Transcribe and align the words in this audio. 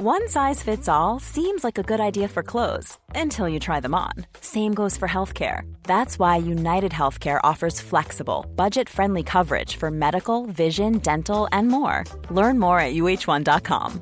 One 0.00 0.28
size 0.28 0.62
fits 0.62 0.88
all 0.88 1.18
seems 1.18 1.64
like 1.64 1.76
a 1.76 1.82
good 1.82 1.98
idea 1.98 2.28
for 2.28 2.44
clothes 2.44 2.96
until 3.16 3.48
you 3.48 3.58
try 3.58 3.80
them 3.80 3.96
on. 3.96 4.12
Same 4.40 4.72
goes 4.72 4.96
for 4.96 5.08
healthcare. 5.08 5.62
That's 5.82 6.20
why 6.20 6.36
United 6.36 6.92
Healthcare 6.92 7.40
offers 7.42 7.80
flexible, 7.80 8.46
budget 8.54 8.88
friendly 8.88 9.24
coverage 9.24 9.74
for 9.74 9.90
medical, 9.90 10.46
vision, 10.46 10.98
dental, 10.98 11.48
and 11.50 11.66
more. 11.66 12.04
Learn 12.30 12.60
more 12.60 12.78
at 12.80 12.94
uh1.com. 12.94 14.00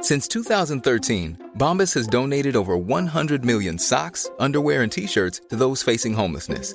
Since 0.00 0.26
2013, 0.28 1.50
Bombas 1.58 1.92
has 1.92 2.06
donated 2.06 2.56
over 2.56 2.74
100 2.74 3.44
million 3.44 3.78
socks, 3.78 4.30
underwear, 4.38 4.84
and 4.84 4.90
t 4.90 5.06
shirts 5.06 5.42
to 5.50 5.54
those 5.56 5.82
facing 5.82 6.14
homelessness. 6.14 6.74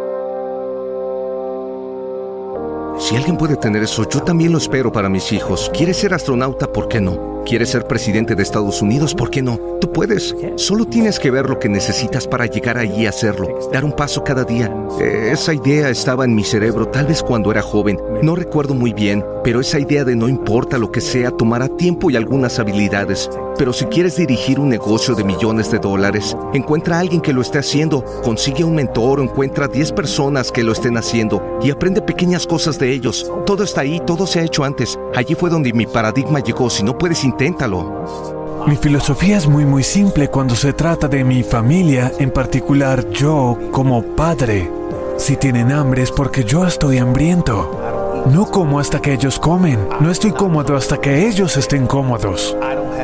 Si 3.11 3.17
alguien 3.17 3.35
puede 3.35 3.57
tener 3.57 3.83
eso, 3.83 4.07
yo 4.09 4.21
también 4.21 4.53
lo 4.53 4.57
espero 4.57 4.89
para 4.89 5.09
mis 5.09 5.33
hijos. 5.33 5.69
¿Quieres 5.73 5.97
ser 5.97 6.13
astronauta? 6.13 6.71
¿Por 6.71 6.87
qué 6.87 7.01
no? 7.01 7.40
¿Quieres 7.45 7.69
ser 7.69 7.85
presidente 7.85 8.35
de 8.35 8.43
Estados 8.43 8.81
Unidos? 8.81 9.13
¿Por 9.13 9.29
qué 9.29 9.41
no? 9.41 9.59
Tú 9.81 9.91
puedes. 9.91 10.35
Solo 10.55 10.85
tienes 10.85 11.19
que 11.19 11.31
ver 11.31 11.49
lo 11.49 11.59
que 11.59 11.69
necesitas 11.69 12.27
para 12.27 12.45
llegar 12.45 12.77
allí 12.77 13.05
a 13.05 13.09
hacerlo. 13.09 13.59
Dar 13.73 13.83
un 13.83 13.91
paso 13.93 14.23
cada 14.23 14.43
día. 14.43 14.73
Eh, 14.99 15.31
esa 15.33 15.53
idea 15.53 15.89
estaba 15.89 16.23
en 16.25 16.35
mi 16.35 16.43
cerebro 16.43 16.87
tal 16.87 17.07
vez 17.07 17.23
cuando 17.23 17.51
era 17.51 17.61
joven. 17.61 17.99
No 18.21 18.35
recuerdo 18.35 18.73
muy 18.73 18.93
bien, 18.93 19.25
pero 19.43 19.59
esa 19.59 19.79
idea 19.79 20.03
de 20.03 20.15
no 20.15 20.29
importa 20.29 20.77
lo 20.77 20.91
que 20.91 21.01
sea 21.01 21.31
tomará 21.31 21.67
tiempo 21.67 22.09
y 22.09 22.15
algunas 22.15 22.59
habilidades. 22.59 23.29
Pero 23.57 23.73
si 23.73 23.85
quieres 23.85 24.15
dirigir 24.15 24.59
un 24.59 24.69
negocio 24.69 25.13
de 25.13 25.23
millones 25.23 25.71
de 25.71 25.79
dólares, 25.79 26.35
encuentra 26.53 26.97
a 26.97 26.99
alguien 26.99 27.21
que 27.21 27.33
lo 27.33 27.41
esté 27.41 27.59
haciendo, 27.59 28.03
consigue 28.23 28.63
un 28.63 28.75
mentor 28.75 29.19
o 29.19 29.23
encuentra 29.23 29.67
10 29.67 29.91
personas 29.91 30.51
que 30.51 30.63
lo 30.63 30.71
estén 30.71 30.97
haciendo 30.97 31.59
y 31.61 31.69
aprende 31.69 32.01
pequeñas 32.01 32.47
cosas 32.47 32.79
de 32.79 32.91
ellos. 32.91 33.29
Todo 33.45 33.63
está 33.63 33.81
ahí, 33.81 34.01
todo 34.05 34.25
se 34.25 34.39
ha 34.39 34.43
hecho 34.43 34.63
antes. 34.63 34.97
Allí 35.15 35.35
fue 35.35 35.49
donde 35.49 35.73
mi 35.73 35.85
paradigma 35.85 36.39
llegó. 36.39 36.69
Si 36.69 36.83
no 36.83 36.97
puedes, 36.97 37.23
inténtalo. 37.31 38.65
Mi 38.67 38.75
filosofía 38.75 39.37
es 39.37 39.47
muy 39.47 39.65
muy 39.65 39.83
simple 39.83 40.27
cuando 40.29 40.55
se 40.55 40.73
trata 40.73 41.07
de 41.07 41.23
mi 41.23 41.43
familia, 41.43 42.11
en 42.19 42.29
particular 42.29 43.09
yo 43.09 43.57
como 43.71 44.03
padre. 44.03 44.69
Si 45.17 45.35
tienen 45.37 45.71
hambre 45.71 46.03
es 46.03 46.11
porque 46.11 46.43
yo 46.43 46.65
estoy 46.65 46.97
hambriento. 46.97 48.25
No 48.31 48.45
como 48.45 48.79
hasta 48.79 49.01
que 49.01 49.13
ellos 49.13 49.39
comen. 49.39 49.79
No 49.99 50.11
estoy 50.11 50.31
cómodo 50.31 50.75
hasta 50.75 50.99
que 50.99 51.27
ellos 51.27 51.57
estén 51.57 51.87
cómodos. 51.87 52.55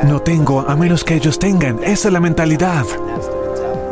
No 0.03 0.22
tengo 0.22 0.62
a 0.67 0.75
menos 0.75 1.03
que 1.03 1.16
ellos 1.16 1.39
tengan. 1.39 1.80
Esa 1.84 2.09
es 2.09 2.14
la 2.14 2.19
mentalidad. 2.19 2.86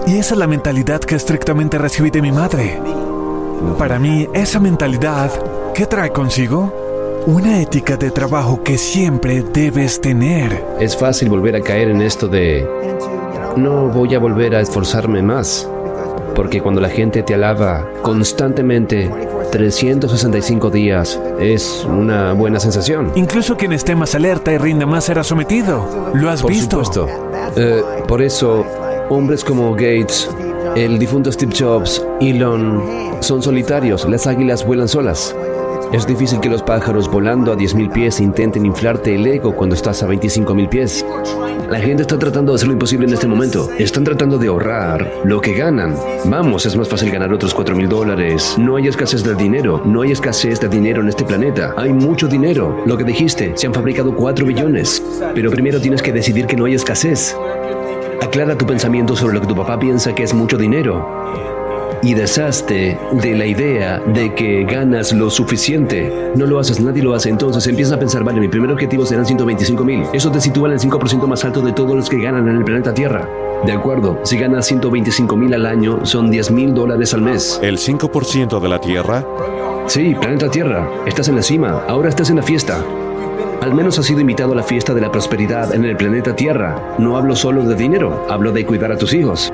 Y 0.05 0.17
esa 0.17 0.36
es 0.36 0.39
la 0.39 0.47
mentalidad 0.47 0.99
que 0.99 1.16
estrictamente 1.16 1.80
recibí 1.80 2.11
de 2.11 2.22
mi 2.22 2.31
madre. 2.31 2.80
Para 3.80 3.97
mí, 3.97 4.27
esa 4.33 4.59
mentalidad, 4.59 5.31
¿qué 5.73 5.88
trae 5.88 6.11
consigo? 6.11 6.84
Una 7.28 7.59
ética 7.62 7.98
de 7.98 8.12
trabajo 8.12 8.62
que 8.64 8.78
siempre 8.78 9.42
debes 9.42 10.00
tener. 10.00 10.64
Es 10.80 10.95
fácil 10.95 11.30
volver 11.30 11.56
a 11.56 11.62
caer 11.62 11.90
en 11.90 12.02
esto 12.02 12.28
de... 12.28 12.67
No 13.56 13.88
voy 13.90 14.14
a 14.14 14.20
volver 14.20 14.56
a 14.56 14.62
esforzarme 14.62 15.22
más. 15.22 15.67
Porque 16.36 16.62
cuando 16.62 16.82
la 16.82 16.90
gente 16.90 17.23
te 17.23 17.34
alaba 17.34 17.88
constantemente 18.02 19.10
365 19.52 20.70
días 20.70 21.20
es 21.39 21.86
una 21.89 22.33
buena 22.33 22.60
sensación. 22.60 23.11
Incluso 23.16 23.55
quien 23.55 23.72
esté 23.73 23.95
más 23.95 24.14
alerta 24.14 24.52
y 24.52 24.58
rinda 24.58 24.86
más 24.86 25.05
será 25.05 25.23
sometido. 25.23 26.11
¿Lo 26.14 26.30
has 26.30 26.42
Por 26.42 26.52
visto? 26.52 26.83
supuesto. 26.83 27.08
Eh, 27.55 27.82
por 28.08 28.22
eso, 28.22 28.66
hombres 29.10 29.44
como 29.44 29.72
Gates, 29.72 30.30
el 30.76 30.99
difunto 30.99 31.32
Steve 31.32 31.54
Jobs, 31.58 32.05
Elon, 32.20 32.83
son 33.22 33.42
solitarios. 33.42 34.08
Las 34.10 34.28
águilas 34.28 34.66
vuelan 34.66 34.89
solas. 34.89 35.33
Es 35.95 36.06
difícil 36.06 36.42
que 36.42 36.50
los 36.50 36.61
pájaros 36.61 37.10
volando 37.10 37.54
a 37.54 37.56
10.000 37.56 37.89
pies 37.89 38.20
intenten 38.20 38.66
inflarte 38.66 39.16
el 39.16 39.26
ego 39.26 39.56
cuando 39.56 39.76
estás 39.76 40.04
a 40.04 40.08
25.000 40.10 40.67
pies. 40.67 41.06
La 41.72 41.80
gente 41.80 42.02
está 42.02 42.20
tratando 42.20 42.52
de 42.52 42.58
hacer 42.58 42.67
lo 42.67 42.73
imposible 42.73 43.08
en 43.08 43.14
este 43.14 43.28
momento. 43.28 43.70
Están 43.80 44.04
tratando 44.04 44.38
de 44.38 44.50
ahorrar 44.50 45.10
lo 45.23 45.39
que 45.39 45.54
ganan. 45.54 45.95
Vamos, 46.26 46.66
es 46.66 46.76
más 46.76 46.89
fácil 46.89 47.11
ganar 47.11 47.32
otros 47.32 47.55
4.000 47.55 47.88
dólares. 47.88 48.58
No 48.60 48.76
hay 48.76 48.89
escasez 48.89 49.23
de 49.23 49.36
dinero. 49.36 49.84
No 49.86 50.02
hay 50.02 50.11
escasez 50.11 50.60
de 50.60 50.67
dinero 50.67 51.00
en 51.00 51.08
este 51.08 51.23
planeta. 51.23 51.73
Hay 51.78 51.94
mucho 51.94 52.28
dinero. 52.28 52.84
Lo 52.86 52.98
que 52.98 53.05
dijiste, 53.05 53.54
se 53.55 53.66
han 53.66 53.73
fabricado 53.73 54.14
4 54.14 54.45
billones. 54.45 55.02
Pero 55.34 55.50
primero 55.50 55.80
tienes 55.80 56.02
que 56.02 56.11
decidir 56.11 56.45
que 56.45 56.58
no 56.58 56.66
hay 56.66 56.76
escasez. 56.76 57.38
Aclara 58.22 58.58
tu 58.58 58.66
pensamiento 58.66 59.16
sobre 59.16 59.36
lo 59.36 59.39
que 59.39 59.48
tu 59.48 59.55
papá 59.55 59.80
piensa 59.80 60.14
que 60.14 60.23
es 60.23 60.34
mucho 60.34 60.58
dinero 60.58 61.64
y 62.02 62.14
deshazte 62.14 62.98
de 63.11 63.36
la 63.36 63.45
idea 63.45 64.00
de 64.00 64.33
que 64.33 64.64
ganas 64.64 65.14
lo 65.14 65.30
suficiente. 65.30 66.32
No 66.36 66.45
lo 66.45 66.60
haces, 66.60 66.80
nadie 66.80 67.04
lo 67.04 67.14
hace. 67.14 67.30
Entonces 67.30 67.66
empiezas 67.67 67.94
a 67.94 68.00
pensar, 68.00 68.23
vale, 68.23 68.39
mi 68.39 68.48
primer 68.48 68.72
objetivo 68.72 69.06
serán 69.06 69.26
125 69.26 69.83
mil. 69.83 70.04
Eso 70.14 70.32
te 70.32 70.42
sitúa 70.42 70.67
en 70.67 70.73
el 70.73 70.80
5% 70.80 71.28
más 71.28 71.44
alto 71.45 71.61
de 71.61 71.73
todos 71.73 71.95
los 71.95 72.10
que 72.10 72.20
ganan 72.20 72.48
en 72.48 72.58
el 72.58 72.64
planeta 72.64 72.94
Tierra. 72.94 73.30
De 73.66 73.72
acuerdo, 73.72 74.20
si 74.23 74.38
ganas 74.38 74.67
125 74.67 75.36
mil 75.36 75.54
al 75.54 75.66
año, 75.66 76.05
son 76.05 76.30
10 76.30 76.52
mil 76.52 76.73
dólares 76.73 77.14
al 77.14 77.22
mes. 77.22 77.60
¿El 77.64 77.78
5% 77.78 78.60
de 78.60 78.70
la 78.70 78.80
Tierra? 78.80 79.26
Sí, 79.88 80.16
planeta 80.20 80.50
Tierra. 80.50 80.88
Estás 81.05 81.28
en 81.30 81.36
la 81.36 81.42
cima, 81.42 81.84
ahora 81.88 82.10
estás 82.10 82.30
en 82.30 82.38
la 82.38 82.44
fiesta. 82.44 82.84
Al 83.61 83.73
menos 83.73 83.98
has 83.99 84.05
sido 84.05 84.20
invitado 84.20 84.54
a 84.54 84.55
la 84.55 84.64
fiesta 84.64 84.93
de 84.93 85.02
la 85.02 85.11
prosperidad 85.11 85.73
en 85.73 85.86
el 85.86 85.98
planeta 85.98 86.36
Tierra. 86.36 86.95
No 86.98 87.17
hablo 87.17 87.36
solo 87.36 87.64
de 87.64 87.76
dinero, 87.76 88.26
hablo 88.30 88.52
de 88.52 88.66
cuidar 88.66 88.92
a 88.92 88.98
tus 88.98 89.14
hijos. 89.14 89.52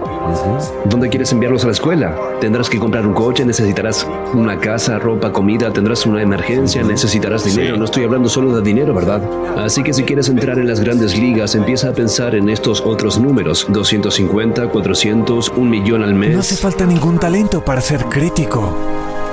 ¿Dónde 0.86 1.10
quieres 1.10 1.32
enviarlos 1.32 1.64
a 1.64 1.68
la 1.68 1.74
escuela? 1.74 2.16
Tendrás 2.40 2.70
que 2.70 2.80
comprar 2.80 3.06
un 3.06 3.14
coche, 3.14 3.46
necesitarás 3.46 4.08
una 4.34 4.60
casa, 4.60 5.00
ropa, 5.00 5.32
comida, 5.32 5.72
tendrás 5.72 6.06
una 6.06 6.22
emergencia, 6.22 6.84
necesitarás 6.84 7.44
dinero. 7.44 7.78
No 7.78 7.86
estoy 7.86 8.04
hablando 8.04 8.30
solo 8.30 8.56
de 8.56 8.62
dinero, 8.62 8.94
¿verdad? 8.94 9.22
Así 9.58 9.84
que 9.84 9.94
si 9.94 10.04
quieres 10.04 10.30
entrar 10.30 10.58
en 10.60 10.68
las 10.68 10.80
grandes 10.80 11.18
ligas, 11.18 11.56
empieza 11.56 11.90
a 11.90 11.94
pensar 11.94 12.36
en 12.36 12.50
estos 12.50 12.82
otros 12.82 13.20
números. 13.20 13.68
250, 13.70 14.68
400, 14.68 15.50
un 15.56 15.70
millón 15.70 16.04
al 16.04 16.14
mes. 16.14 16.34
No 16.34 16.40
hace 16.40 16.56
falta 16.56 16.86
ningún 16.86 17.20
talento 17.20 17.64
para 17.64 17.82
ser 17.82 18.06
crítico. 18.06 18.76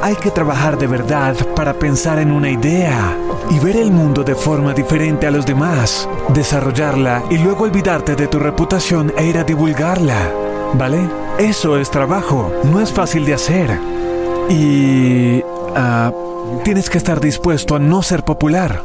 Hay 0.00 0.14
que 0.16 0.30
trabajar 0.30 0.78
de 0.78 0.86
verdad 0.86 1.34
para 1.56 1.74
pensar 1.74 2.18
en 2.18 2.30
una 2.30 2.50
idea 2.50 3.16
y 3.50 3.58
ver 3.58 3.76
el 3.76 3.90
mundo 3.90 4.22
de 4.22 4.34
forma 4.34 4.72
diferente 4.72 5.26
a 5.26 5.30
los 5.30 5.44
demás, 5.44 6.08
desarrollarla 6.28 7.24
y 7.30 7.38
luego 7.38 7.64
olvidarte 7.64 8.14
de 8.14 8.28
tu 8.28 8.38
reputación 8.38 9.12
e 9.16 9.26
ir 9.26 9.38
a 9.38 9.44
divulgarla. 9.44 10.30
¿Vale? 10.74 11.00
Eso 11.38 11.78
es 11.78 11.90
trabajo, 11.90 12.52
no 12.64 12.80
es 12.80 12.92
fácil 12.92 13.24
de 13.24 13.34
hacer. 13.34 13.78
Y... 14.48 15.42
ah, 15.74 16.12
tienes 16.64 16.88
que 16.88 16.98
estar 16.98 17.20
dispuesto 17.20 17.74
a 17.74 17.78
no 17.78 18.02
ser 18.02 18.24
popular. 18.24 18.82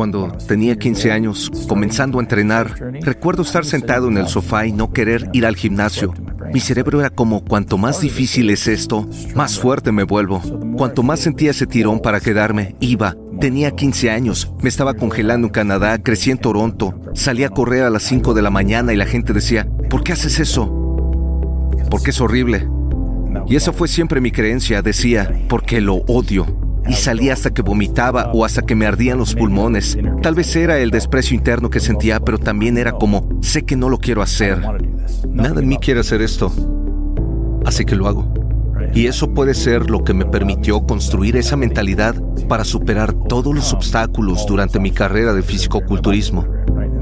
Cuando 0.00 0.32
tenía 0.48 0.76
15 0.76 1.12
años, 1.12 1.52
comenzando 1.68 2.18
a 2.18 2.22
entrenar, 2.22 2.74
recuerdo 3.02 3.42
estar 3.42 3.66
sentado 3.66 4.08
en 4.08 4.16
el 4.16 4.28
sofá 4.28 4.64
y 4.64 4.72
no 4.72 4.94
querer 4.94 5.28
ir 5.34 5.44
al 5.44 5.56
gimnasio. 5.56 6.14
Mi 6.54 6.60
cerebro 6.60 7.00
era 7.00 7.10
como, 7.10 7.44
cuanto 7.44 7.76
más 7.76 8.00
difícil 8.00 8.48
es 8.48 8.66
esto, 8.66 9.06
más 9.34 9.58
fuerte 9.58 9.92
me 9.92 10.04
vuelvo. 10.04 10.40
Cuanto 10.74 11.02
más 11.02 11.20
sentía 11.20 11.50
ese 11.50 11.66
tirón 11.66 12.00
para 12.00 12.18
quedarme, 12.18 12.76
iba. 12.80 13.14
Tenía 13.40 13.72
15 13.72 14.10
años, 14.10 14.50
me 14.62 14.70
estaba 14.70 14.94
congelando 14.94 15.48
en 15.48 15.52
Canadá, 15.52 15.98
crecí 15.98 16.30
en 16.30 16.38
Toronto, 16.38 16.98
salí 17.12 17.44
a 17.44 17.50
correr 17.50 17.82
a 17.82 17.90
las 17.90 18.04
5 18.04 18.32
de 18.32 18.40
la 18.40 18.48
mañana 18.48 18.94
y 18.94 18.96
la 18.96 19.04
gente 19.04 19.34
decía, 19.34 19.68
¿por 19.90 20.02
qué 20.02 20.12
haces 20.12 20.40
eso? 20.40 20.66
Porque 21.90 22.08
es 22.08 22.22
horrible. 22.22 22.66
Y 23.46 23.56
esa 23.56 23.74
fue 23.74 23.86
siempre 23.86 24.22
mi 24.22 24.30
creencia, 24.30 24.80
decía, 24.80 25.30
porque 25.46 25.82
lo 25.82 25.96
odio. 26.06 26.69
Y 26.90 26.94
salía 26.94 27.32
hasta 27.32 27.50
que 27.50 27.62
vomitaba 27.62 28.30
o 28.32 28.44
hasta 28.44 28.62
que 28.62 28.74
me 28.74 28.86
ardían 28.86 29.18
los 29.18 29.34
pulmones. 29.34 29.96
Tal 30.22 30.34
vez 30.34 30.54
era 30.56 30.78
el 30.78 30.90
desprecio 30.90 31.36
interno 31.36 31.70
que 31.70 31.80
sentía, 31.80 32.20
pero 32.20 32.38
también 32.38 32.76
era 32.78 32.92
como, 32.92 33.28
sé 33.40 33.62
que 33.62 33.76
no 33.76 33.88
lo 33.88 33.98
quiero 33.98 34.22
hacer. 34.22 34.60
Nada 35.28 35.60
en 35.60 35.68
mí 35.68 35.78
quiere 35.78 36.00
hacer 36.00 36.20
esto. 36.20 36.52
Así 37.64 37.84
que 37.84 37.94
lo 37.94 38.08
hago. 38.08 38.32
Y 38.94 39.06
eso 39.06 39.32
puede 39.32 39.54
ser 39.54 39.88
lo 39.88 40.02
que 40.02 40.14
me 40.14 40.24
permitió 40.24 40.84
construir 40.84 41.36
esa 41.36 41.56
mentalidad 41.56 42.14
para 42.48 42.64
superar 42.64 43.12
todos 43.12 43.54
los 43.54 43.72
obstáculos 43.72 44.44
durante 44.46 44.80
mi 44.80 44.90
carrera 44.90 45.32
de 45.32 45.42
fisicoculturismo. 45.42 46.44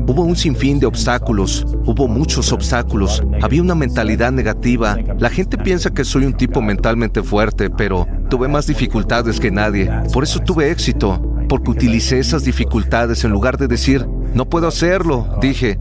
Hubo 0.09 0.23
un 0.23 0.37
sinfín 0.37 0.81
de 0.81 0.87
obstáculos, 0.87 1.67
hubo 1.85 2.09
muchos 2.09 2.51
obstáculos, 2.51 3.23
había 3.43 3.61
una 3.61 3.75
mentalidad 3.75 4.33
negativa. 4.33 4.97
La 5.19 5.29
gente 5.29 5.59
piensa 5.59 5.91
que 5.91 6.03
soy 6.03 6.25
un 6.25 6.33
tipo 6.33 6.63
mentalmente 6.63 7.23
fuerte, 7.23 7.69
pero 7.69 8.07
tuve 8.31 8.49
más 8.49 8.67
dificultades 8.67 9.39
que 9.39 9.51
nadie. 9.51 9.91
Por 10.11 10.25
eso 10.25 10.41
tuve 10.41 10.71
éxito. 10.71 11.23
porque 11.47 11.71
utilicé 11.71 12.19
esas 12.19 12.45
dificultades 12.45 13.25
en 13.25 13.31
lugar 13.31 13.57
de 13.57 13.69
decir, 13.69 14.07
no 14.35 14.45
puedo 14.47 14.67
hacerlo. 14.69 15.27
Dije, 15.41 15.79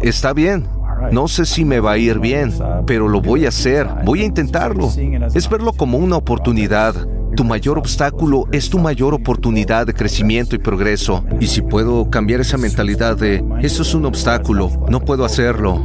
está 0.00 0.32
bien, 0.32 0.66
no 1.10 1.28
sé 1.28 1.46
si 1.46 1.64
me 1.64 1.80
va 1.80 1.92
a 1.92 1.98
ir 1.98 2.18
bien, 2.20 2.52
pero 2.86 3.08
lo 3.08 3.20
voy 3.20 3.44
a 3.44 3.48
hacer, 3.48 3.88
voy 4.04 4.22
a 4.22 4.24
intentarlo. 4.24 4.88
Es 5.34 5.48
verlo 5.48 5.72
como 5.72 5.98
una 5.98 6.16
oportunidad. 6.16 6.94
Tu 7.34 7.44
mayor 7.44 7.78
obstáculo 7.78 8.46
es 8.52 8.68
tu 8.68 8.78
mayor 8.78 9.14
oportunidad 9.14 9.86
de 9.86 9.94
crecimiento 9.94 10.54
y 10.54 10.58
progreso. 10.58 11.24
Y 11.40 11.46
si 11.46 11.62
puedo 11.62 12.10
cambiar 12.10 12.40
esa 12.40 12.58
mentalidad 12.58 13.16
de, 13.16 13.42
eso 13.62 13.82
es 13.82 13.94
un 13.94 14.04
obstáculo, 14.04 14.70
no 14.90 15.00
puedo 15.00 15.24
hacerlo. 15.24 15.80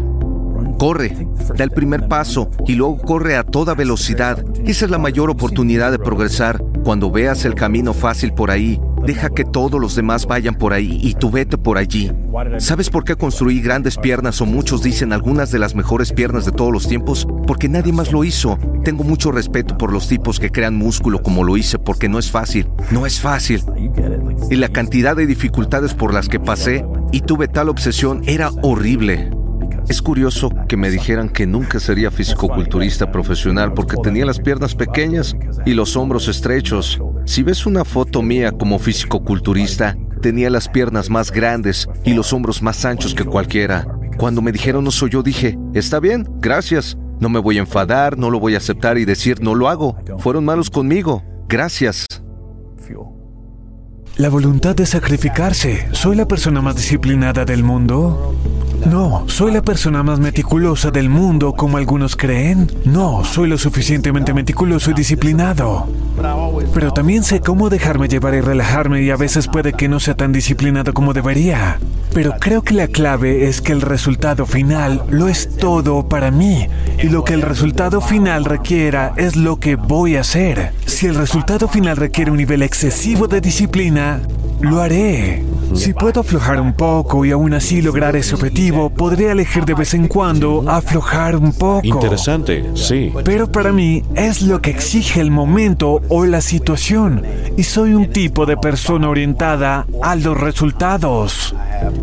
Corre, 0.77 1.27
da 1.55 1.63
el 1.63 1.71
primer 1.71 2.07
paso 2.09 2.49
y 2.67 2.75
luego 2.75 2.97
corre 2.97 3.37
a 3.37 3.43
toda 3.43 3.75
velocidad. 3.75 4.43
Esa 4.65 4.85
es 4.85 4.91
la 4.91 4.97
mayor 4.97 5.29
oportunidad 5.29 5.91
de 5.91 5.99
progresar. 5.99 6.61
Cuando 6.83 7.09
veas 7.09 7.45
el 7.45 7.55
camino 7.55 7.93
fácil 7.93 8.33
por 8.33 8.51
ahí, 8.51 8.79
deja 9.05 9.29
que 9.29 9.45
todos 9.45 9.79
los 9.79 9.95
demás 9.95 10.25
vayan 10.25 10.55
por 10.55 10.73
ahí 10.73 10.99
y 11.01 11.13
tú 11.13 11.31
vete 11.31 11.57
por 11.57 11.77
allí. 11.77 12.11
¿Sabes 12.57 12.89
por 12.89 13.03
qué 13.03 13.15
construí 13.15 13.61
grandes 13.61 13.97
piernas 13.97 14.41
o 14.41 14.45
muchos 14.45 14.83
dicen 14.83 15.13
algunas 15.13 15.51
de 15.51 15.59
las 15.59 15.75
mejores 15.75 16.11
piernas 16.11 16.45
de 16.45 16.51
todos 16.51 16.71
los 16.71 16.87
tiempos? 16.87 17.27
Porque 17.45 17.69
nadie 17.69 17.93
más 17.93 18.11
lo 18.11 18.23
hizo. 18.23 18.57
Tengo 18.83 19.03
mucho 19.03 19.31
respeto 19.31 19.77
por 19.77 19.91
los 19.91 20.07
tipos 20.07 20.39
que 20.39 20.51
crean 20.51 20.75
músculo 20.75 21.21
como 21.21 21.43
lo 21.43 21.57
hice 21.57 21.79
porque 21.79 22.09
no 22.09 22.19
es 22.19 22.29
fácil. 22.29 22.69
No 22.91 23.05
es 23.05 23.19
fácil. 23.19 23.63
Y 24.49 24.55
la 24.55 24.69
cantidad 24.69 25.15
de 25.15 25.25
dificultades 25.25 25.93
por 25.93 26.13
las 26.13 26.29
que 26.29 26.39
pasé 26.39 26.85
y 27.11 27.21
tuve 27.21 27.47
tal 27.47 27.69
obsesión 27.69 28.21
era 28.25 28.51
horrible. 28.61 29.36
Es 29.87 30.01
curioso 30.01 30.51
que 30.67 30.75
me 30.75 30.89
dijeran 30.89 31.29
que 31.29 31.47
nunca 31.47 31.79
sería 31.79 32.11
fisicoculturista 32.11 33.11
profesional 33.11 33.73
porque 33.73 33.95
tenía 34.03 34.25
las 34.25 34.39
piernas 34.39 34.75
pequeñas 34.75 35.35
y 35.65 35.73
los 35.73 35.95
hombros 35.95 36.27
estrechos. 36.27 37.01
Si 37.25 37.41
ves 37.43 37.65
una 37.65 37.85
foto 37.85 38.21
mía 38.21 38.51
como 38.51 38.79
fisicoculturista, 38.79 39.97
tenía 40.21 40.49
las 40.49 40.67
piernas 40.67 41.09
más 41.09 41.31
grandes 41.31 41.87
y 42.03 42.13
los 42.13 42.33
hombros 42.33 42.61
más 42.61 42.83
anchos 42.83 43.13
que 43.13 43.23
cualquiera. 43.23 43.87
Cuando 44.17 44.41
me 44.41 44.51
dijeron 44.51 44.91
soy 44.91 45.11
yo, 45.11 45.23
dije, 45.23 45.57
está 45.73 45.99
bien, 45.99 46.27
gracias. 46.39 46.97
No 47.19 47.29
me 47.29 47.39
voy 47.39 47.57
a 47.57 47.61
enfadar, 47.61 48.17
no 48.17 48.29
lo 48.29 48.39
voy 48.39 48.55
a 48.55 48.57
aceptar 48.57 48.97
y 48.97 49.05
decir 49.05 49.41
no 49.41 49.55
lo 49.55 49.69
hago. 49.69 49.97
Fueron 50.19 50.43
malos 50.43 50.69
conmigo. 50.69 51.23
Gracias. 51.47 52.05
La 54.17 54.29
voluntad 54.29 54.75
de 54.75 54.87
sacrificarse. 54.87 55.87
¿Soy 55.91 56.15
la 56.15 56.27
persona 56.27 56.59
más 56.59 56.75
disciplinada 56.75 57.45
del 57.45 57.63
mundo? 57.63 58.35
No, 58.85 59.23
¿soy 59.27 59.51
la 59.51 59.61
persona 59.61 60.03
más 60.03 60.19
meticulosa 60.19 60.91
del 60.91 61.09
mundo 61.09 61.53
como 61.53 61.77
algunos 61.77 62.15
creen? 62.15 62.71
No, 62.85 63.23
soy 63.25 63.49
lo 63.49 63.57
suficientemente 63.57 64.33
meticuloso 64.33 64.91
y 64.91 64.93
disciplinado. 64.93 65.87
Pero 66.73 66.91
también 66.93 67.23
sé 67.23 67.41
cómo 67.41 67.69
dejarme 67.69 68.07
llevar 68.07 68.33
y 68.35 68.41
relajarme 68.41 69.01
y 69.01 69.09
a 69.09 69.17
veces 69.17 69.47
puede 69.47 69.73
que 69.73 69.87
no 69.87 69.99
sea 69.99 70.15
tan 70.15 70.31
disciplinado 70.31 70.93
como 70.93 71.13
debería. 71.13 71.79
Pero 72.13 72.33
creo 72.39 72.63
que 72.63 72.73
la 72.73 72.87
clave 72.87 73.47
es 73.47 73.61
que 73.61 73.73
el 73.73 73.81
resultado 73.81 74.45
final 74.45 75.03
lo 75.09 75.27
es 75.27 75.57
todo 75.57 76.07
para 76.07 76.31
mí 76.31 76.67
y 77.01 77.09
lo 77.09 77.23
que 77.23 77.33
el 77.33 77.41
resultado 77.41 78.01
final 78.01 78.45
requiera 78.45 79.13
es 79.17 79.35
lo 79.35 79.59
que 79.59 79.75
voy 79.75 80.15
a 80.15 80.21
hacer. 80.21 80.73
Si 80.85 81.05
el 81.05 81.15
resultado 81.15 81.67
final 81.67 81.97
requiere 81.97 82.31
un 82.31 82.37
nivel 82.37 82.63
excesivo 82.63 83.27
de 83.27 83.41
disciplina, 83.41 84.21
lo 84.61 84.81
haré. 84.81 85.43
Si 85.73 85.93
puedo 85.93 86.21
aflojar 86.21 86.59
un 86.59 86.73
poco 86.73 87.25
y 87.25 87.31
aún 87.31 87.53
así 87.53 87.81
lograr 87.81 88.15
ese 88.15 88.35
objetivo, 88.35 88.89
podré 88.89 89.31
elegir 89.31 89.65
de 89.65 89.73
vez 89.73 89.93
en 89.93 90.07
cuando 90.07 90.63
aflojar 90.67 91.35
un 91.35 91.53
poco. 91.53 91.85
Interesante, 91.85 92.65
sí. 92.75 93.11
Pero 93.23 93.51
para 93.51 93.71
mí 93.71 94.03
es 94.15 94.41
lo 94.41 94.61
que 94.61 94.71
exige 94.71 95.21
el 95.21 95.31
momento 95.31 96.01
o 96.09 96.25
la 96.25 96.41
situación. 96.41 97.23
Y 97.57 97.63
soy 97.63 97.93
un 97.93 98.07
tipo 98.11 98.45
de 98.45 98.57
persona 98.57 99.09
orientada 99.09 99.85
a 100.01 100.15
los 100.15 100.39
resultados. 100.39 101.55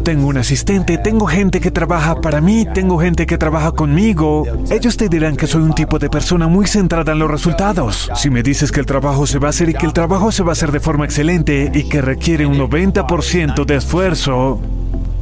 Tengo 0.02 0.28
un 0.28 0.38
asistente, 0.38 0.98
tengo 0.98 1.26
gente 1.26 1.60
que 1.60 1.70
trabaja 1.70 2.20
para 2.20 2.40
mí, 2.40 2.66
tengo 2.74 2.98
gente 2.98 3.26
que 3.26 3.38
trabaja 3.38 3.72
conmigo. 3.72 4.44
Ellos 4.70 4.96
te 4.96 5.08
dirán 5.08 5.36
que 5.36 5.46
soy 5.46 5.62
un 5.62 5.74
tipo 5.74 5.98
de 5.98 6.10
persona 6.10 6.46
muy 6.48 6.66
centrada 6.66 7.12
en 7.12 7.18
los 7.18 7.30
resultados. 7.30 8.10
Si 8.14 8.30
me 8.30 8.42
dices 8.42 8.70
que 8.70 8.80
el 8.80 8.86
trabajo 8.86 9.26
se 9.26 9.38
va 9.38 9.48
a 9.48 9.50
hacer 9.50 9.68
y 9.68 9.74
que 9.74 9.86
el 9.86 9.92
trabajo 9.92 10.32
se 10.32 10.42
va 10.42 10.50
a 10.50 10.52
hacer 10.52 10.72
de 10.72 10.80
forma 10.80 11.04
excelente 11.04 11.70
y 11.74 11.84
que 11.84 12.00
requiere 12.00 12.46
un 12.46 12.58
90% 12.58 13.53
de 13.62 13.76
esfuerzo, 13.76 14.60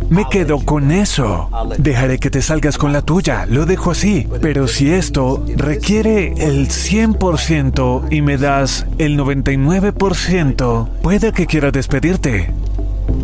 me 0.08 0.26
quedo 0.30 0.58
con 0.60 0.90
eso. 0.90 1.50
Dejaré 1.76 2.18
que 2.18 2.30
te 2.30 2.40
salgas 2.40 2.78
con 2.78 2.94
la 2.94 3.02
tuya, 3.02 3.44
lo 3.46 3.66
dejo 3.66 3.90
así. 3.90 4.26
Pero 4.40 4.66
si 4.66 4.90
esto 4.90 5.44
requiere 5.56 6.32
el 6.38 6.68
100% 6.68 8.10
y 8.10 8.22
me 8.22 8.38
das 8.38 8.86
el 8.96 9.18
99%, 9.18 10.88
puede 11.02 11.32
que 11.32 11.46
quiera 11.46 11.70
despedirte. 11.70 12.50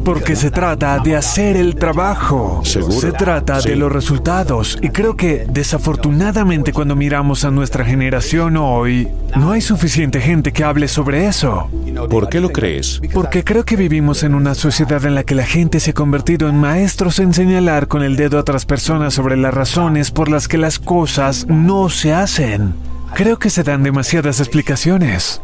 Porque 0.09 0.37
se 0.37 0.51
trata 0.51 1.01
de 1.01 1.17
hacer 1.17 1.55
el 1.59 1.75
trabajo. 1.75 2.63
Se 2.65 3.13
trata 3.13 3.61
de 3.61 3.77
los 3.77 3.93
resultados. 3.93 4.79
Y 4.81 4.89
creo 4.89 5.19
que 5.19 5.45
desafortunadamente 5.51 6.73
cuando 6.73 6.97
miramos 6.97 7.45
a 7.45 7.51
nuestra 7.51 7.85
generación 7.85 8.57
hoy, 8.57 9.09
no 9.37 9.53
hay 9.53 9.61
suficiente 9.61 10.23
gente 10.23 10.51
que 10.51 10.65
hable 10.65 10.89
sobre 10.89 11.27
eso. 11.27 11.69
¿Por 12.09 12.31
qué 12.31 12.41
lo 12.41 12.49
crees? 12.49 13.03
Porque 13.13 13.45
creo 13.45 13.67
que 13.67 13.77
vivimos 13.77 14.23
en 14.23 14.35
una 14.35 14.55
sociedad 14.55 15.05
en 15.05 15.15
la 15.15 15.25
que 15.25 15.35
la 15.35 15.45
gente 15.45 15.79
se 15.79 15.91
ha 15.91 15.95
convertido 15.95 16.49
en 16.49 16.57
maestros 16.57 17.19
en 17.19 17.35
señalar 17.35 17.87
con 17.87 18.03
el 18.03 18.17
dedo 18.17 18.39
a 18.39 18.41
otras 18.41 18.65
personas 18.65 19.13
sobre 19.13 19.37
las 19.37 19.53
razones 19.53 20.11
por 20.11 20.31
las 20.31 20.49
que 20.49 20.57
las 20.57 20.79
cosas 20.79 21.47
no 21.49 21.91
se 21.91 22.15
hacen. 22.15 22.73
Creo 23.15 23.39
que 23.39 23.51
se 23.51 23.63
dan 23.63 23.83
demasiadas 23.83 24.41
explicaciones. 24.41 25.43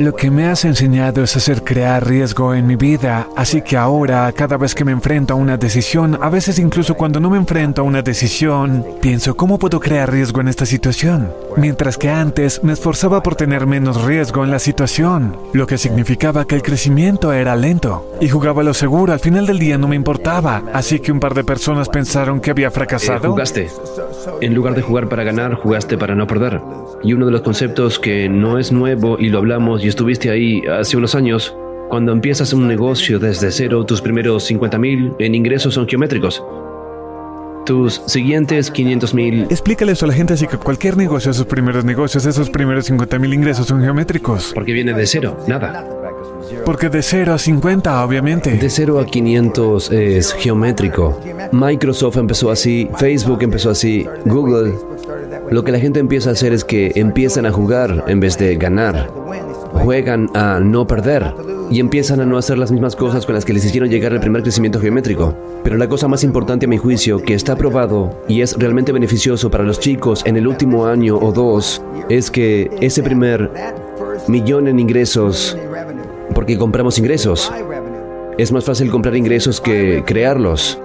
Lo 0.00 0.16
que 0.16 0.30
me 0.30 0.46
has 0.46 0.64
enseñado 0.64 1.22
es 1.22 1.36
hacer 1.36 1.62
crear 1.62 2.08
riesgo 2.08 2.54
en 2.54 2.66
mi 2.66 2.74
vida, 2.74 3.28
así 3.36 3.60
que 3.60 3.76
ahora, 3.76 4.32
cada 4.32 4.56
vez 4.56 4.74
que 4.74 4.82
me 4.82 4.92
enfrento 4.92 5.34
a 5.34 5.36
una 5.36 5.58
decisión, 5.58 6.18
a 6.22 6.30
veces 6.30 6.58
incluso 6.58 6.94
cuando 6.94 7.20
no 7.20 7.28
me 7.28 7.36
enfrento 7.36 7.82
a 7.82 7.84
una 7.84 8.00
decisión, 8.00 8.82
pienso 9.02 9.36
cómo 9.36 9.58
puedo 9.58 9.78
crear 9.78 10.10
riesgo 10.10 10.40
en 10.40 10.48
esta 10.48 10.64
situación, 10.64 11.30
mientras 11.56 11.96
que 11.96 12.08
antes 12.08 12.62
me 12.62 12.72
esforzaba 12.72 13.22
por 13.22 13.36
tener 13.36 13.66
menos 13.66 14.04
riesgo 14.04 14.44
en 14.44 14.50
la 14.50 14.58
situación, 14.58 15.36
lo 15.52 15.66
que 15.66 15.78
significaba 15.78 16.46
que 16.46 16.54
el 16.54 16.62
crecimiento 16.62 17.32
era 17.32 17.56
lento, 17.56 18.10
y 18.20 18.28
jugaba 18.28 18.62
lo 18.62 18.74
seguro, 18.74 19.12
al 19.12 19.20
final 19.20 19.46
del 19.46 19.58
día 19.58 19.78
no 19.78 19.88
me 19.88 19.96
importaba, 19.96 20.62
así 20.72 21.00
que 21.00 21.12
un 21.12 21.20
par 21.20 21.34
de 21.34 21.44
personas 21.44 21.88
pensaron 21.88 22.40
que 22.40 22.50
había 22.50 22.70
fracasado. 22.70 23.26
Eh, 23.26 23.30
jugaste. 23.30 23.68
En 24.40 24.54
lugar 24.54 24.74
de 24.74 24.82
jugar 24.82 25.08
para 25.08 25.24
ganar, 25.24 25.54
jugaste 25.54 25.96
para 25.98 26.14
no 26.14 26.26
perder. 26.26 26.60
Y 27.02 27.12
uno 27.12 27.26
de 27.26 27.32
los 27.32 27.42
conceptos 27.42 27.98
que 27.98 28.28
no 28.28 28.58
es 28.58 28.72
nuevo 28.72 29.18
y 29.18 29.28
lo 29.28 29.38
hablamos 29.38 29.84
y 29.84 29.88
estuviste 29.88 30.30
ahí 30.30 30.62
hace 30.66 30.96
unos 30.96 31.14
años, 31.14 31.54
cuando 31.88 32.12
empiezas 32.12 32.52
un 32.52 32.68
negocio 32.68 33.18
desde 33.18 33.50
cero, 33.50 33.84
tus 33.84 34.00
primeros 34.00 34.44
50 34.44 34.78
mil 34.78 35.12
en 35.18 35.34
ingresos 35.34 35.74
son 35.74 35.88
geométricos. 35.88 36.42
Tus 37.70 38.02
siguientes 38.06 38.68
500 38.68 39.14
mil... 39.14 39.42
Explícale 39.42 39.92
eso 39.92 40.04
a 40.04 40.08
la 40.08 40.14
gente 40.14 40.34
así 40.34 40.48
que 40.48 40.56
cualquier 40.56 40.96
negocio, 40.96 41.30
esos 41.30 41.46
primeros 41.46 41.84
negocios, 41.84 42.26
esos 42.26 42.50
primeros 42.50 42.86
50 42.86 43.16
mil 43.20 43.32
ingresos 43.32 43.64
son 43.64 43.80
geométricos. 43.80 44.50
Porque 44.52 44.72
viene 44.72 44.92
de 44.92 45.06
cero, 45.06 45.38
nada. 45.46 45.86
Porque 46.64 46.88
de 46.88 47.00
0 47.00 47.32
a 47.32 47.38
50, 47.38 48.04
obviamente. 48.04 48.56
De 48.56 48.68
0 48.68 48.98
a 48.98 49.06
500 49.06 49.92
es 49.92 50.32
geométrico. 50.32 51.20
Microsoft 51.52 52.16
empezó 52.16 52.50
así, 52.50 52.90
Facebook 52.98 53.40
empezó 53.44 53.70
así, 53.70 54.04
Google. 54.24 54.74
Lo 55.52 55.62
que 55.62 55.70
la 55.70 55.78
gente 55.78 56.00
empieza 56.00 56.30
a 56.30 56.32
hacer 56.32 56.52
es 56.52 56.64
que 56.64 56.90
empiezan 56.96 57.46
a 57.46 57.52
jugar 57.52 58.04
en 58.08 58.18
vez 58.18 58.36
de 58.36 58.56
ganar. 58.56 59.08
Juegan 59.82 60.28
a 60.34 60.60
no 60.60 60.86
perder 60.86 61.34
y 61.70 61.80
empiezan 61.80 62.20
a 62.20 62.26
no 62.26 62.36
hacer 62.36 62.58
las 62.58 62.70
mismas 62.70 62.96
cosas 62.96 63.26
con 63.26 63.34
las 63.34 63.44
que 63.44 63.52
les 63.52 63.64
hicieron 63.64 63.88
llegar 63.88 64.12
el 64.12 64.20
primer 64.20 64.42
crecimiento 64.42 64.80
geométrico. 64.80 65.34
Pero 65.62 65.76
la 65.76 65.88
cosa 65.88 66.08
más 66.08 66.24
importante 66.24 66.66
a 66.66 66.68
mi 66.68 66.78
juicio, 66.78 67.18
que 67.18 67.34
está 67.34 67.56
probado 67.56 68.22
y 68.28 68.42
es 68.42 68.56
realmente 68.58 68.92
beneficioso 68.92 69.50
para 69.50 69.64
los 69.64 69.80
chicos 69.80 70.22
en 70.26 70.36
el 70.36 70.46
último 70.46 70.86
año 70.86 71.16
o 71.16 71.32
dos, 71.32 71.82
es 72.08 72.30
que 72.30 72.70
ese 72.80 73.02
primer 73.02 73.50
millón 74.28 74.68
en 74.68 74.78
ingresos 74.78 75.56
porque 76.34 76.56
compramos 76.56 76.98
ingresos. 76.98 77.52
Es 78.38 78.52
más 78.52 78.64
fácil 78.64 78.90
comprar 78.90 79.16
ingresos 79.16 79.60
que 79.60 80.02
crearlos. 80.06 80.80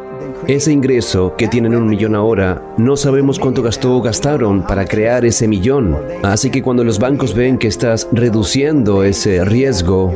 Ese 0.48 0.72
ingreso 0.72 1.34
que 1.38 1.48
tienen 1.48 1.76
un 1.76 1.88
millón 1.88 2.14
ahora, 2.14 2.62
no 2.78 2.96
sabemos 2.96 3.40
cuánto 3.40 3.64
gastó 3.64 3.96
o 3.96 4.02
gastaron 4.02 4.62
para 4.62 4.86
crear 4.86 5.26
ese 5.26 5.48
millón. 5.48 5.98
Así 6.22 6.52
que 6.52 6.62
cuando 6.62 6.84
los 6.84 7.00
bancos 7.00 7.34
ven 7.34 7.58
que 7.58 7.68
estás 7.68 8.08
reduciendo 8.12 9.04
ese 9.04 9.44
riesgo, 9.44 10.14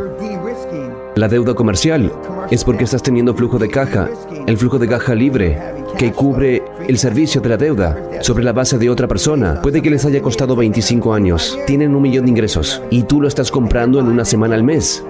la 1.15 1.27
deuda 1.27 1.55
comercial, 1.55 2.11
es 2.51 2.63
porque 2.63 2.83
estás 2.83 3.01
teniendo 3.01 3.33
flujo 3.33 3.57
de 3.57 3.69
caja, 3.69 4.09
el 4.45 4.57
flujo 4.57 4.77
de 4.77 4.87
caja 4.87 5.15
libre, 5.15 5.59
que 5.97 6.11
cubre 6.11 6.63
el 6.87 6.97
servicio 6.97 7.41
de 7.41 7.49
la 7.49 7.57
deuda 7.57 7.97
sobre 8.21 8.43
la 8.43 8.53
base 8.53 8.77
de 8.77 8.89
otra 8.89 9.07
persona. 9.07 9.61
Puede 9.61 9.81
que 9.81 9.89
les 9.89 10.05
haya 10.05 10.21
costado 10.21 10.55
25 10.55 11.13
años. 11.13 11.57
Tienen 11.67 11.95
un 11.95 12.01
millón 12.01 12.25
de 12.25 12.31
ingresos 12.31 12.81
y 12.89 13.03
tú 13.03 13.19
lo 13.19 13.27
estás 13.27 13.51
comprando 13.51 13.99
en 13.99 14.07
una 14.07 14.25
semana 14.25 14.55
al 14.55 14.63
mes. 14.63 15.03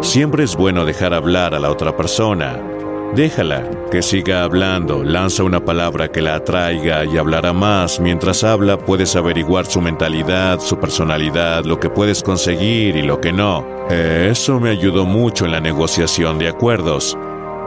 Siempre 0.00 0.44
es 0.44 0.56
bueno 0.56 0.84
dejar 0.84 1.12
hablar 1.12 1.54
a 1.54 1.60
la 1.60 1.70
otra 1.70 1.96
persona. 1.96 2.73
Déjala, 3.14 3.70
que 3.92 4.02
siga 4.02 4.42
hablando, 4.42 5.04
lanza 5.04 5.44
una 5.44 5.64
palabra 5.64 6.08
que 6.08 6.20
la 6.20 6.34
atraiga 6.34 7.04
y 7.04 7.16
hablará 7.16 7.52
más. 7.52 8.00
Mientras 8.00 8.42
habla 8.42 8.76
puedes 8.76 9.14
averiguar 9.14 9.66
su 9.66 9.80
mentalidad, 9.80 10.58
su 10.58 10.78
personalidad, 10.80 11.64
lo 11.64 11.78
que 11.78 11.90
puedes 11.90 12.24
conseguir 12.24 12.96
y 12.96 13.02
lo 13.02 13.20
que 13.20 13.32
no. 13.32 13.64
Eso 13.88 14.58
me 14.58 14.70
ayudó 14.70 15.04
mucho 15.04 15.44
en 15.44 15.52
la 15.52 15.60
negociación 15.60 16.38
de 16.38 16.48
acuerdos. 16.48 17.16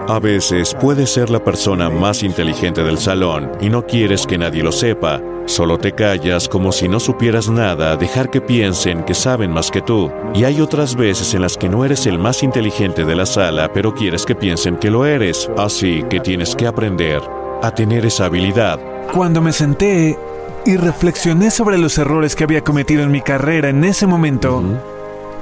A 0.09 0.19
veces 0.19 0.75
puedes 0.79 1.09
ser 1.11 1.29
la 1.29 1.43
persona 1.43 1.89
más 1.89 2.23
inteligente 2.23 2.83
del 2.83 2.97
salón 2.97 3.51
y 3.61 3.69
no 3.69 3.85
quieres 3.85 4.27
que 4.27 4.37
nadie 4.37 4.63
lo 4.63 4.71
sepa. 4.71 5.21
Solo 5.47 5.77
te 5.77 5.93
callas 5.93 6.49
como 6.49 6.73
si 6.73 6.89
no 6.89 6.99
supieras 6.99 7.49
nada, 7.49 7.95
dejar 7.95 8.29
que 8.29 8.41
piensen 8.41 9.03
que 9.03 9.13
saben 9.13 9.49
más 9.49 9.71
que 9.71 9.81
tú. 9.81 10.11
Y 10.35 10.43
hay 10.43 10.59
otras 10.59 10.97
veces 10.97 11.33
en 11.33 11.41
las 11.41 11.55
que 11.55 11.69
no 11.69 11.85
eres 11.85 12.05
el 12.05 12.19
más 12.19 12.43
inteligente 12.43 13.05
de 13.05 13.15
la 13.15 13.25
sala, 13.25 13.71
pero 13.73 13.93
quieres 13.93 14.25
que 14.25 14.35
piensen 14.35 14.75
que 14.75 14.91
lo 14.91 15.05
eres. 15.05 15.49
Así 15.57 16.03
que 16.09 16.19
tienes 16.19 16.53
que 16.53 16.67
aprender 16.67 17.21
a 17.63 17.71
tener 17.71 18.05
esa 18.05 18.25
habilidad. 18.25 18.77
Cuando 19.13 19.41
me 19.41 19.53
senté 19.53 20.19
y 20.65 20.75
reflexioné 20.75 21.49
sobre 21.49 21.77
los 21.77 21.97
errores 21.97 22.35
que 22.35 22.43
había 22.43 22.61
cometido 22.61 23.03
en 23.03 23.11
mi 23.11 23.21
carrera 23.21 23.69
en 23.69 23.85
ese 23.85 24.05
momento, 24.05 24.61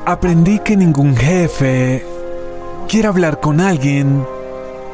aprendí 0.06 0.60
que 0.60 0.78
ningún 0.78 1.18
jefe 1.18 2.06
quiere 2.88 3.08
hablar 3.08 3.40
con 3.40 3.60
alguien 3.60 4.24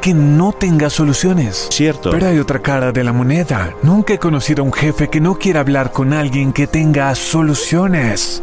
que 0.01 0.13
no 0.13 0.51
tenga 0.51 0.89
soluciones. 0.89 1.67
Cierto. 1.72 2.10
Pero 2.10 2.27
hay 2.27 2.39
otra 2.39 2.60
cara 2.60 2.91
de 2.91 3.03
la 3.03 3.13
moneda. 3.13 3.74
Nunca 3.84 4.13
he 4.13 4.20
conocido 4.20 4.63
a 4.63 4.65
un 4.65 4.74
jefe 4.74 5.10
que 5.10 5.22
no 5.22 5.36
quiera 5.36 5.62
hablar 5.62 5.91
con 5.91 6.12
alguien 6.13 6.51
que 6.51 6.67
tenga 6.67 7.13
soluciones. 7.15 8.41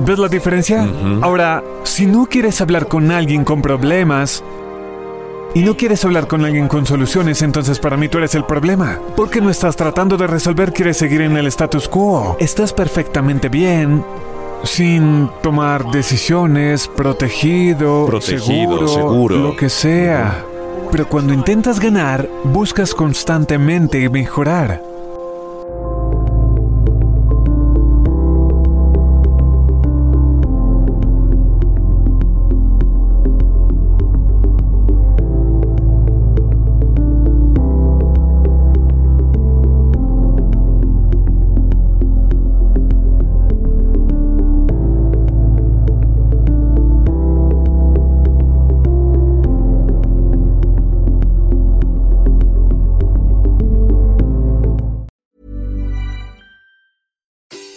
¿Ves 0.00 0.18
la 0.18 0.28
diferencia? 0.28 0.86
Ahora, 1.22 1.62
si 1.84 2.06
no 2.06 2.26
quieres 2.26 2.60
hablar 2.60 2.88
con 2.88 3.12
alguien 3.12 3.44
con 3.44 3.62
problemas 3.62 4.42
y 5.54 5.60
no 5.62 5.76
quieres 5.76 6.04
hablar 6.04 6.26
con 6.26 6.44
alguien 6.44 6.66
con 6.66 6.84
soluciones, 6.84 7.40
entonces 7.42 7.78
para 7.78 7.96
mí 7.96 8.08
tú 8.08 8.18
eres 8.18 8.34
el 8.34 8.44
problema. 8.44 8.98
Porque 9.16 9.40
no 9.40 9.50
estás 9.50 9.76
tratando 9.76 10.16
de 10.16 10.26
resolver, 10.26 10.72
quieres 10.72 10.96
seguir 10.96 11.20
en 11.20 11.36
el 11.36 11.46
status 11.46 11.86
quo. 11.88 12.36
Estás 12.40 12.72
perfectamente 12.72 13.48
bien, 13.48 14.04
sin 14.64 15.30
tomar 15.44 15.84
decisiones, 15.92 16.88
protegido, 16.88 18.06
Protegido, 18.06 18.78
seguro, 18.78 18.88
seguro. 18.88 19.36
lo 19.38 19.56
que 19.56 19.68
sea. 19.68 20.44
Pero 20.94 21.08
cuando 21.08 21.34
intentas 21.34 21.80
ganar, 21.80 22.28
buscas 22.44 22.94
constantemente 22.94 24.08
mejorar. 24.08 24.93